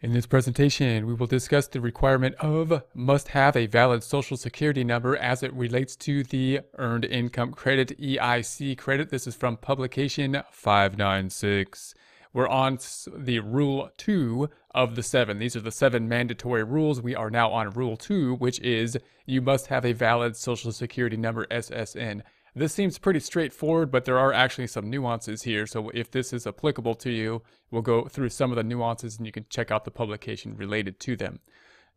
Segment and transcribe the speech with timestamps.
[0.00, 4.84] In this presentation, we will discuss the requirement of must have a valid social security
[4.84, 9.10] number as it relates to the Earned Income Credit EIC credit.
[9.10, 11.94] This is from publication 596.
[12.32, 12.78] We're on
[13.12, 15.40] the rule two of the seven.
[15.40, 17.02] These are the seven mandatory rules.
[17.02, 18.96] We are now on rule two, which is
[19.26, 22.22] you must have a valid social security number SSN.
[22.58, 25.64] This seems pretty straightforward, but there are actually some nuances here.
[25.64, 29.26] So if this is applicable to you, we'll go through some of the nuances and
[29.26, 31.38] you can check out the publication related to them.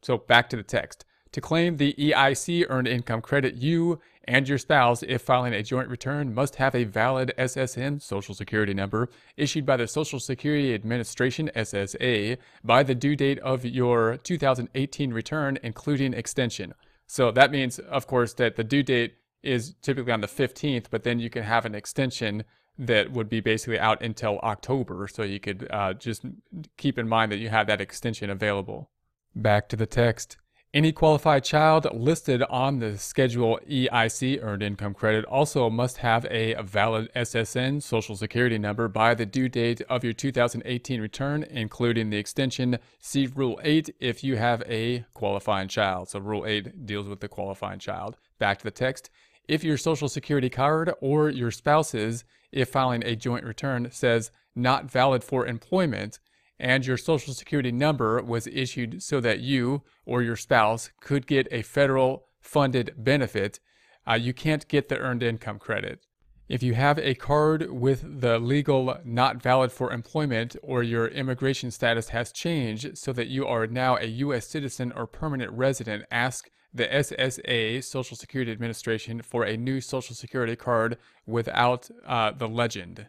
[0.04, 1.04] So back to the text.
[1.32, 5.88] To claim the EIC earned income credit, you and your spouse, if filing a joint
[5.88, 11.50] return, must have a valid SSN Social Security number issued by the Social Security Administration
[11.56, 16.76] SSA by the due date of your 2018 return, including extension.
[17.08, 21.04] So that means, of course, that the due date is typically on the 15th, but
[21.04, 22.44] then you can have an extension
[22.78, 25.08] that would be basically out until October.
[25.08, 26.26] So you could uh, just
[26.78, 28.90] keep in mind that you have that extension available.
[29.36, 30.38] Back to the text.
[30.74, 36.54] Any qualified child listed on the Schedule EIC Earned Income Credit also must have a
[36.64, 42.16] valid SSN Social Security number by the due date of your 2018 return, including the
[42.16, 42.80] extension.
[43.00, 46.08] See Rule 8 if you have a qualifying child.
[46.08, 48.16] So Rule 8 deals with the qualifying child.
[48.40, 49.10] Back to the text.
[49.48, 54.92] If your social security card or your spouse's, if filing a joint return, says not
[54.92, 56.20] valid for employment,
[56.60, 61.48] and your social security number was issued so that you or your spouse could get
[61.52, 63.60] a federal funded benefit,
[64.08, 66.06] uh, you can't get the earned income credit.
[66.52, 71.72] If you have a card with the legal not valid for employment or your immigration
[71.72, 74.48] status has changed so that you are now a U.S.
[74.48, 80.58] citizen or permanent resident, ask the SSA, Social Security Administration, for a new Social Security
[80.58, 83.08] card without uh, the legend.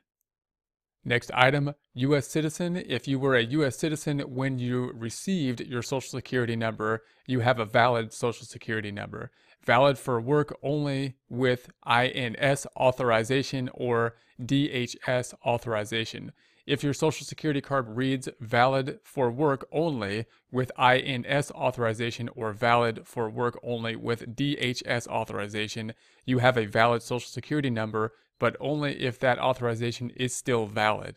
[1.05, 2.29] Next item, U.S.
[2.29, 2.77] citizen.
[2.77, 3.77] If you were a U.S.
[3.77, 9.33] citizen when you received your Social Security number, you have a valid Social Security number.
[9.65, 16.33] Valid for work only with INS authorization or DHS authorization.
[16.67, 23.09] If your Social Security card reads valid for work only with INS authorization or valid
[23.09, 25.95] for work only with DHS authorization,
[26.25, 31.15] you have a valid Social Security number, but only if that authorization is still valid.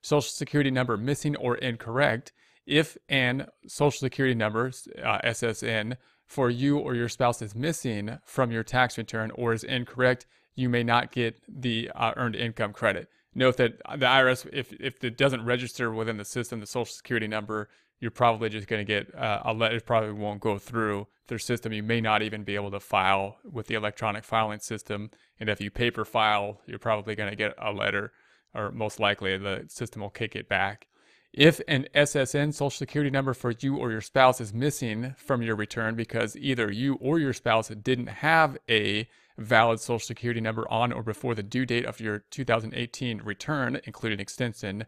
[0.00, 2.32] Social Security number missing or incorrect,
[2.64, 4.72] if an Social Security number,
[5.04, 9.64] uh, SSN, for you or your spouse is missing from your tax return or is
[9.64, 10.24] incorrect,
[10.54, 15.04] you may not get the uh, earned income credit note that the IRS, if if
[15.04, 17.68] it doesn't register within the system, the Social Security number,
[18.02, 19.76] you're probably just going to get uh, a letter.
[19.76, 21.72] It probably won't go through their system.
[21.72, 25.12] You may not even be able to file with the electronic filing system.
[25.38, 28.12] And if you paper file, you're probably going to get a letter,
[28.54, 30.88] or most likely the system will kick it back.
[31.32, 35.54] If an SSN Social Security number for you or your spouse is missing from your
[35.54, 39.08] return because either you or your spouse didn't have a
[39.38, 44.18] valid Social Security number on or before the due date of your 2018 return, including
[44.18, 44.86] extension,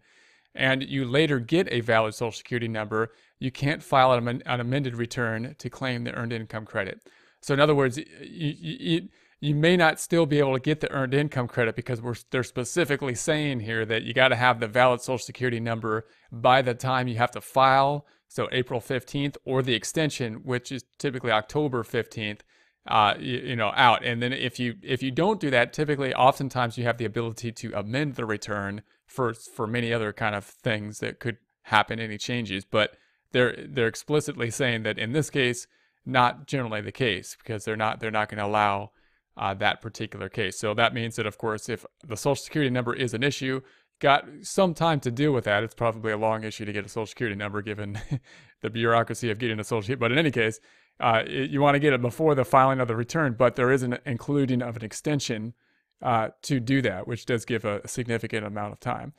[0.55, 5.55] and you later get a valid Social Security number, you can't file an, amended return
[5.59, 7.01] to claim the earned income credit.
[7.41, 9.09] So, in other words, you, you,
[9.41, 12.43] you may not still be able to get the earned income credit because we're, they're
[12.43, 16.75] specifically saying here that you got to have the valid Social Security number by the
[16.75, 21.83] time you have to file, so April 15th, or the extension, which is typically October
[21.83, 22.41] 15th
[22.87, 24.05] uh, you, you, know, out.
[24.05, 27.53] And then if you if you don't do that, typically, oftentimes you have the ability
[27.53, 28.83] to amend the return
[29.15, 32.65] for for many other kind of things that could happen, any changes.
[32.65, 32.97] But
[33.33, 35.67] they're they're explicitly saying that in this case,
[36.05, 38.91] not generally the case because they're not they're not going to allow
[39.37, 40.59] uh, that particular case.
[40.59, 43.61] So that means that of course, if the Social Security number is an issue,
[44.01, 45.63] got some time to deal with that.
[45.63, 47.99] It's probably a long issue to get a Social Security number given
[48.63, 50.01] the bureaucracy of getting a Social Security.
[50.01, 50.61] But in any case,
[51.01, 53.83] uh, you want to get it before the filing of the return, but there is
[53.83, 55.55] an including of an extension
[56.03, 59.13] uh, to do that, which does give a significant amount of time.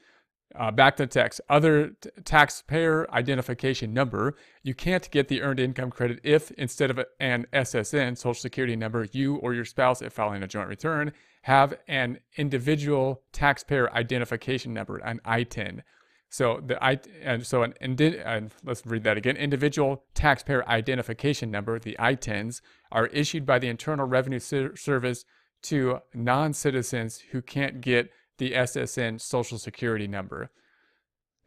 [0.58, 1.42] Uh, back to text.
[1.50, 4.36] Other t- taxpayer identification number.
[4.64, 9.08] You can't get the earned income credit if instead of an SSN, Social Security number,
[9.12, 11.12] you or your spouse, if filing a joint return,
[11.42, 15.82] have an individual taxpayer identification number, an ITIN.
[16.30, 19.38] So the I and so an and let's read that again.
[19.38, 22.62] Individual taxpayer identification number, the ITINs,
[22.92, 25.26] are issued by the Internal Revenue Service
[25.64, 30.52] to non-citizens who can't get the SSN Social Security number.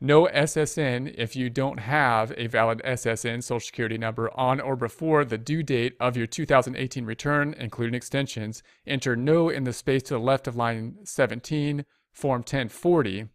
[0.00, 5.24] No SSN if you don't have a valid SSN Social Security number on or before
[5.24, 8.62] the due date of your 2018 return, including extensions.
[8.86, 13.28] Enter no in the space to the left of line 17, Form 1040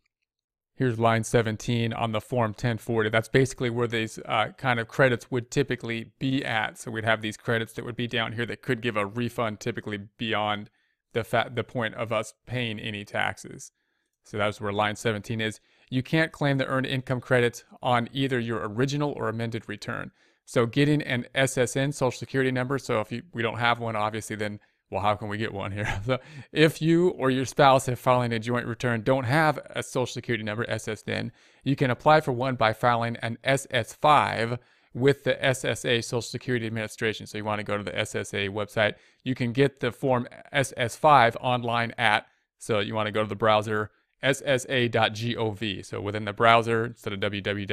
[0.75, 3.09] Here's line 17 on the form 1040.
[3.09, 6.79] That's basically where these uh, kind of credits would typically be at.
[6.79, 9.59] So we'd have these credits that would be down here that could give a refund
[9.59, 10.71] typically beyond
[11.13, 13.71] the fa- the point of us paying any taxes.
[14.23, 15.59] So that's where line 17 is.
[15.89, 20.11] You can't claim the earned income credit on either your original or amended return.
[20.45, 24.35] So getting an SSN social security number, so if you, we don't have one, obviously,
[24.35, 24.59] then
[24.93, 26.01] well, how can we get one here?
[26.05, 26.19] So
[26.51, 30.43] if you or your spouse, if filing a joint return, don't have a social security
[30.43, 31.31] number, SSN,
[31.63, 34.59] you can apply for one by filing an SS5
[34.93, 37.25] with the SSA Social Security Administration.
[37.25, 38.93] So you want to go to the SSA website.
[39.23, 42.27] You can get the form SS5 online at,
[42.59, 43.89] so you want to go to the browser,
[44.23, 45.85] ssa.gov.
[45.85, 47.67] So within the browser, instead of www.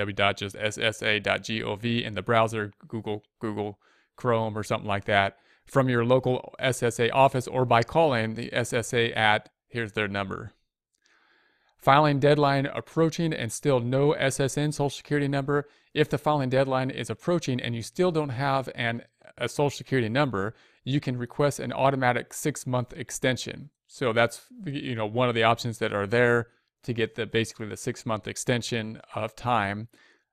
[2.05, 3.78] in the browser, Google, Google
[4.20, 9.17] Chrome or something like that, from your local SSA office or by calling the SSA
[9.17, 10.52] at, here's their number.
[11.78, 15.67] Filing deadline approaching and still no SSN social security number.
[15.94, 19.02] If the filing deadline is approaching and you still don't have an,
[19.38, 23.70] a social security number, you can request an automatic six month extension.
[23.87, 26.49] So that's you know one of the options that are there
[26.82, 29.88] to get the basically the six month extension of time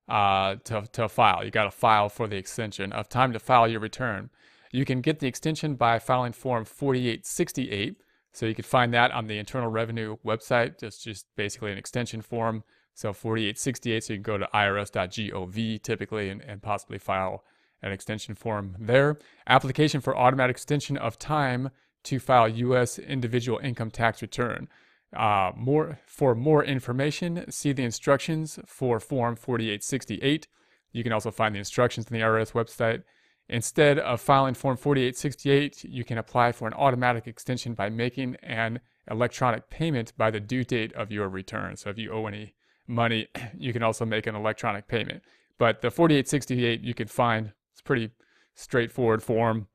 [0.07, 1.43] uh, to, to file.
[1.43, 4.29] You got to file for the extension of time to file your return.
[4.71, 7.97] You can get the extension by filing Form 4868
[8.37, 10.83] so you could find that on the Internal Revenue website.
[10.83, 12.63] It's just basically an extension form.
[12.93, 17.43] So 4868, so you can go to irs.gov typically and, and possibly file
[17.81, 19.17] an extension form there.
[19.47, 21.69] Application for automatic extension of time
[22.03, 22.99] to file U.S.
[22.99, 24.67] individual income tax return.
[25.15, 30.47] Uh, more for more information, see the instructions for Form 4868.
[30.91, 33.03] You can also find the instructions on the IRS website.
[33.49, 38.81] Instead of filing Form 4868, you can apply for an automatic extension by making an
[39.09, 41.77] electronic payment by the due date of your return.
[41.77, 42.53] So if you owe any
[42.87, 43.27] money,
[43.57, 45.23] you can also make an electronic payment.
[45.57, 48.11] But the 4868 you can find, it's pretty
[48.55, 49.67] straightforward form.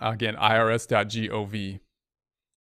[0.00, 1.80] Again, irs.gov.